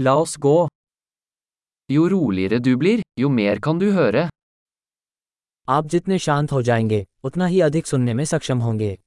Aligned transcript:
La 0.00 0.14
oss 0.14 0.38
gå. 0.38 0.68
Jo 1.92 2.08
roligere 2.08 2.58
du 2.58 2.76
blir, 2.76 3.00
jo 3.20 3.28
mer 3.28 3.58
kan 3.60 3.78
du 3.80 3.92
høre. 3.92 4.28
आप 5.68 5.86
जितने 5.86 6.18
शांत 6.18 6.52
हो 6.52 6.62
जाएँगे 6.62 7.06
उतना 7.24 7.46
ही 7.46 7.60
अधिक 7.60 7.86
सुनने 7.86 8.14
में 8.14 8.24
सक्षम 8.24 8.58
होंगे 8.58 8.98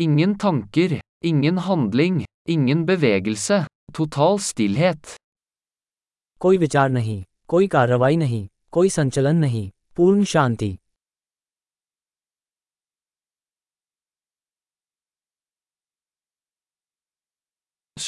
Ingen 0.00 0.34
tanker, 0.38 1.00
ingen 1.24 1.58
handling, 1.58 2.24
ingen 2.50 2.86
bevegelse, 2.86 3.66
total 4.00 4.38
stillhet. 4.38 5.16
कोई 6.40 6.58
विचार 6.58 6.88
नहीं 6.88 7.24
कोई 7.48 7.68
कार्रवाई 7.68 8.16
नहीं 8.16 8.48
कोई 8.70 8.88
संचलन 8.88 9.36
नहीं 9.36 9.70
पूर्ण 9.96 10.24
शांति 10.24 10.78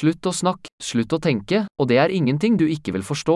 Slutt 0.01 0.27
å 0.27 0.31
snakke, 0.33 0.71
slutt 0.81 1.13
å 1.13 1.19
tenke, 1.21 1.59
og 1.79 1.89
det 1.89 1.97
er 2.01 2.09
ingenting 2.09 2.55
du 2.57 2.65
ikke 2.65 2.93
vil 2.93 3.03
forstå. 3.05 3.35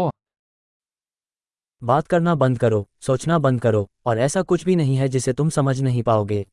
बात 1.82 2.06
करना 2.09 2.34
बंद 2.34 2.59
करो 2.59 2.78
सोचना 3.00 3.38
बंद 3.38 3.60
करो 3.60 3.87
और 4.06 4.18
ऐसा 4.18 4.42
कुछ 4.42 4.64
भी 4.64 4.77
नहीं 4.77 4.96
है 4.96 5.09
जिसे 5.09 5.32
तुम 5.32 5.50
समझ 5.50 5.80
नहीं 5.82 6.02
पाओगे 6.02 6.45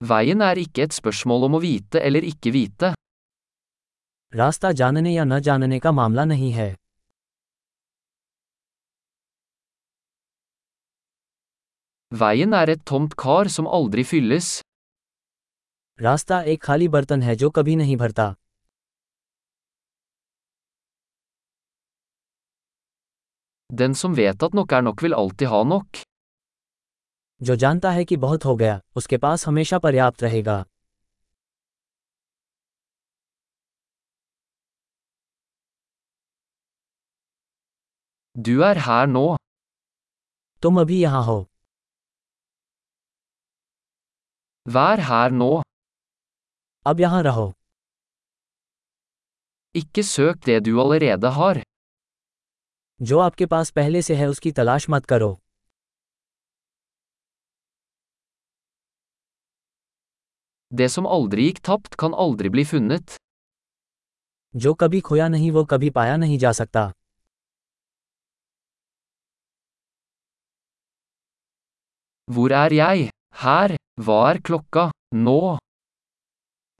Veien 0.00 0.42
er 0.42 0.58
ikke 0.58 0.82
et 0.82 0.92
spørsmål 0.92 1.44
om 1.44 1.54
å 1.54 1.62
vite 1.68 2.02
eller 2.02 2.30
ikke 2.32 2.50
vite. 2.50 2.94
रास्ता 4.34 4.72
जानने 4.72 5.14
या 5.14 5.24
न 5.24 5.40
जानने 5.40 5.78
का 5.78 5.92
मामला 5.92 6.24
नहीं 6.24 6.52
है 6.52 6.74
Veien 12.12 12.52
er 12.58 12.70
et 12.72 12.80
tomt 12.90 13.12
kar 13.22 13.48
som 13.56 13.66
aldri 13.76 14.02
fylles. 14.04 14.46
रास्ता 15.98 16.40
एक 16.52 16.62
खाली 16.62 16.88
बर्तन 16.88 17.22
है 17.22 17.34
जो 17.36 17.50
कभी 17.56 17.74
नहीं 17.76 17.96
भरता 17.96 18.24
Den 23.70 23.94
som 24.00 24.16
vet 24.20 24.42
at 24.46 24.54
nok 24.54 24.72
er 24.78 24.82
nok 24.82 25.02
vil 25.02 25.14
alltid 25.14 25.48
ha 25.52 25.62
nok. 25.72 26.02
जो 27.40 27.56
जानता 27.56 27.90
है 27.90 28.04
कि 28.04 28.16
बहुत 28.16 28.44
हो 28.44 28.54
गया 28.56 28.80
उसके 28.96 29.18
पास 29.18 29.46
हमेशा 29.46 29.78
पर्याप्त 29.78 30.22
रहेगा 30.22 30.64
Du 38.36 38.58
er 38.70 38.74
her 38.88 39.06
nå. 39.14 39.36
तुम 40.62 40.80
अभी 40.80 41.00
यहाँ 41.02 41.22
हो 41.24 41.49
Vær 44.74 45.00
her 45.08 45.30
nå. 45.40 45.50
अब 46.86 47.00
यहाँ 47.00 47.22
रहो 47.22 47.52
Ikke 49.74 50.02
søk 50.12 50.44
det 50.46 50.58
du 50.66 50.72
allerede 50.84 51.30
har. 51.38 51.62
जो 53.00 53.18
आपके 53.18 53.46
पास 53.52 53.70
पहले 53.78 54.02
से 54.02 54.14
है 54.16 54.26
उसकी 54.28 54.52
तलाश 54.52 54.88
मत 54.90 55.04
करो 55.12 55.30
Det 60.72 60.88
som 60.94 61.06
aldri 61.16 61.46
gikk 61.48 61.60
tapt, 61.68 61.96
kan 62.02 62.12
aldri 62.24 62.50
bli 62.56 62.64
funnet. 62.72 63.16
जो 64.54 64.72
कभी 64.74 65.00
खोया 65.08 65.28
नहीं 65.28 65.50
वो 65.52 65.64
कभी 65.72 65.90
पाया 65.98 66.16
नहीं 66.16 66.38
जा 66.38 66.52
सकता 66.52 66.90
Hvor 72.28 72.50
er 72.62 72.72
jeg? 72.72 73.10
Her. 73.42 73.79
Hva 74.00 74.18
er 74.26 74.38
klokka? 74.40 74.82
Nå. 75.14 75.58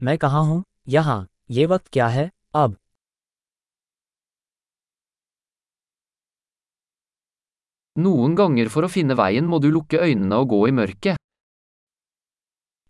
मैं 0.00 0.17
कहाँ 0.19 0.43
हूँ 0.45 0.62
यहाँ 0.89 1.27
ये 1.50 1.67
वक्त 1.67 1.89
क्या 1.93 2.06
है 2.09 2.31
अब 2.55 2.77
Noen 7.97 8.37
ganger 8.39 8.69
for 8.75 8.84
å 8.84 8.89
finne 8.97 9.17
veien 9.19 9.49
må 9.53 9.59
du 9.59 9.71
lukke 9.71 10.00
øynene 10.06 10.34
og 10.34 10.49
gå 10.49 10.67
i 10.69 10.72
mørket. 10.81 11.17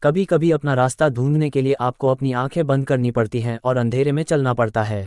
कभी 0.03 0.25
कभी 0.25 0.51
अपना 0.51 0.75
रास्ता 0.75 1.09
ढूँढने 1.09 1.51
के 1.51 1.63
लिए 1.63 1.75
आपको 1.81 2.09
अपनी 2.09 2.33
आँखें 2.43 2.67
बंद 2.67 2.87
करनी 2.87 3.11
पड़ती 3.11 3.41
हैं 3.41 3.59
और 3.65 3.77
अंधेरे 3.77 4.13
में 4.13 4.23
चलना 4.23 4.55
पड़ता 4.55 4.83
है 4.83 5.07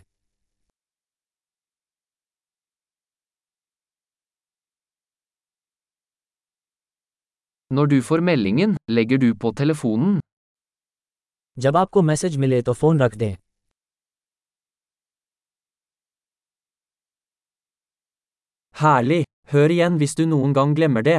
Når 7.72 7.86
du 7.86 8.02
får 8.02 8.20
meldingen, 8.20 8.76
legger 8.88 9.18
du 9.18 9.34
på 9.34 9.52
telefonen. 9.52 10.20
जब 11.58 11.76
आपको 11.76 12.02
मैसेज 12.02 12.36
मिले 12.36 12.62
तो 12.62 12.72
फोन 12.72 13.00
रख 13.00 13.14
दें 13.14 13.34
Herlig! 18.82 19.24
Hør 19.52 19.72
igjen 19.74 19.96
hvis 19.98 20.14
du 20.14 20.26
noen 20.26 20.52
gang 20.54 20.74
glemmer 20.76 21.02
det. 21.02 21.18